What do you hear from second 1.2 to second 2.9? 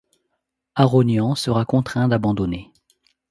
sera contraint d'abandonner.